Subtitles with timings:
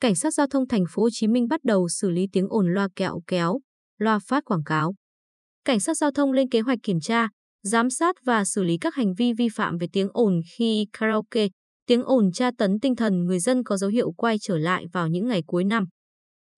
[0.00, 2.74] cảnh sát giao thông thành phố Hồ Chí Minh bắt đầu xử lý tiếng ồn
[2.74, 3.60] loa kẹo kéo,
[3.98, 4.94] loa phát quảng cáo.
[5.64, 7.28] Cảnh sát giao thông lên kế hoạch kiểm tra,
[7.62, 11.48] giám sát và xử lý các hành vi vi phạm về tiếng ồn khi karaoke,
[11.86, 15.08] tiếng ồn tra tấn tinh thần người dân có dấu hiệu quay trở lại vào
[15.08, 15.84] những ngày cuối năm.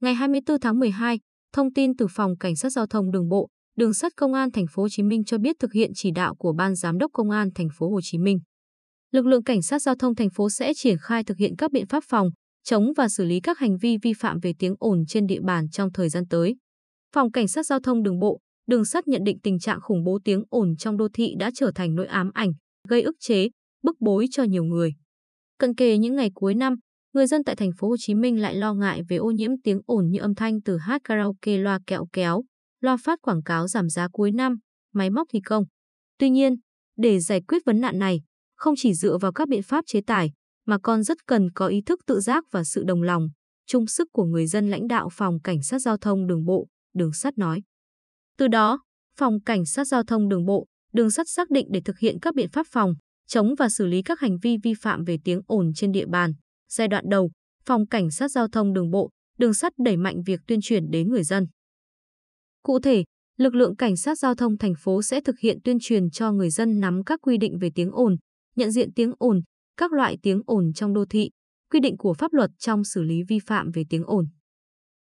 [0.00, 1.18] Ngày 24 tháng 12,
[1.52, 4.66] thông tin từ phòng cảnh sát giao thông đường bộ, đường sắt công an thành
[4.70, 7.30] phố Hồ Chí Minh cho biết thực hiện chỉ đạo của ban giám đốc công
[7.30, 8.38] an thành phố Hồ Chí Minh.
[9.11, 11.86] Lực lượng cảnh sát giao thông thành phố sẽ triển khai thực hiện các biện
[11.86, 12.30] pháp phòng,
[12.64, 15.68] chống và xử lý các hành vi vi phạm về tiếng ồn trên địa bàn
[15.68, 16.57] trong thời gian tới.
[17.14, 20.18] Phòng cảnh sát giao thông đường bộ, đường sắt nhận định tình trạng khủng bố
[20.25, 22.52] tiếng ồn trong đô thị đã trở thành nỗi ám ảnh,
[22.88, 23.49] gây ức chế,
[23.82, 24.93] bức bối cho nhiều người.
[25.58, 26.75] Cận kề những ngày cuối năm,
[27.12, 29.80] người dân tại thành phố Hồ Chí Minh lại lo ngại về ô nhiễm tiếng
[29.86, 32.44] ồn như âm thanh từ hát karaoke loa kẹo kéo,
[32.80, 34.56] loa phát quảng cáo giảm giá cuối năm,
[34.94, 35.64] máy móc thi công.
[36.19, 36.56] Tuy nhiên,
[36.97, 38.20] để giải quyết vấn nạn này,
[38.56, 40.33] không chỉ dựa vào các biện pháp chế tài,
[40.67, 43.28] mà còn rất cần có ý thức tự giác và sự đồng lòng,
[43.67, 47.12] chung sức của người dân lãnh đạo phòng cảnh sát giao thông đường bộ, đường
[47.12, 47.62] sắt nói.
[48.39, 48.80] Từ đó,
[49.17, 52.34] phòng cảnh sát giao thông đường bộ, đường sắt xác định để thực hiện các
[52.34, 52.94] biện pháp phòng,
[53.27, 56.33] chống và xử lý các hành vi vi phạm về tiếng ồn trên địa bàn.
[56.70, 57.30] Giai đoạn đầu,
[57.64, 61.08] phòng cảnh sát giao thông đường bộ, đường sắt đẩy mạnh việc tuyên truyền đến
[61.08, 61.47] người dân.
[62.62, 63.05] Cụ thể,
[63.39, 66.50] lực lượng cảnh sát giao thông thành phố sẽ thực hiện tuyên truyền cho người
[66.50, 68.17] dân nắm các quy định về tiếng ồn,
[68.56, 69.41] nhận diện tiếng ồn,
[69.81, 71.31] các loại tiếng ồn trong đô thị,
[71.70, 74.28] quy định của pháp luật trong xử lý vi phạm về tiếng ồn.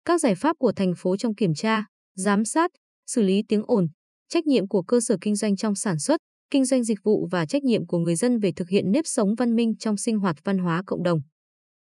[0.04, 1.84] Các giải pháp của thành phố trong kiểm tra,
[2.16, 2.70] giám sát,
[3.06, 3.86] xử lý tiếng ồn,
[4.28, 7.46] trách nhiệm của cơ sở kinh doanh trong sản xuất, kinh doanh dịch vụ và
[7.46, 10.36] trách nhiệm của người dân về thực hiện nếp sống văn minh trong sinh hoạt
[10.44, 11.20] văn hóa cộng đồng.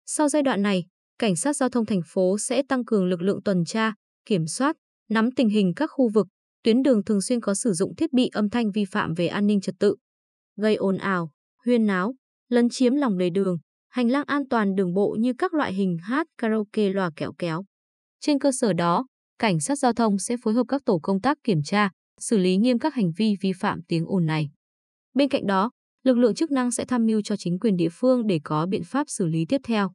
[0.05, 0.85] Sau giai đoạn này,
[1.19, 3.93] cảnh sát giao thông thành phố sẽ tăng cường lực lượng tuần tra,
[4.25, 4.75] kiểm soát,
[5.09, 6.27] nắm tình hình các khu vực,
[6.63, 9.47] tuyến đường thường xuyên có sử dụng thiết bị âm thanh vi phạm về an
[9.47, 9.95] ninh trật tự,
[10.55, 11.31] gây ồn ào,
[11.65, 12.15] huyên náo,
[12.51, 13.57] lấn chiếm lòng lề đường,
[13.89, 17.63] hành lang an toàn đường bộ như các loại hình hát karaoke loa kẹo kéo.
[18.19, 19.05] Trên cơ sở đó,
[19.39, 22.57] cảnh sát giao thông sẽ phối hợp các tổ công tác kiểm tra, xử lý
[22.57, 24.49] nghiêm các hành vi vi phạm tiếng ồn này.
[25.13, 25.71] Bên cạnh đó,
[26.03, 28.83] lực lượng chức năng sẽ tham mưu cho chính quyền địa phương để có biện
[28.85, 29.91] pháp xử lý tiếp theo.